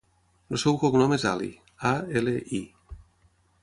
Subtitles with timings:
[0.55, 1.51] El seu cognom és Ali:
[1.93, 2.67] a, ela, i.